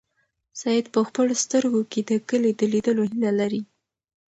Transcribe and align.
سعید 0.61 0.85
په 0.95 0.99
خپلو 1.07 1.33
سترګو 1.43 1.81
کې 1.91 1.99
د 2.09 2.11
کلي 2.29 2.51
د 2.55 2.61
لیدلو 2.73 3.03
هیله 3.11 3.31
لري. 3.39 3.61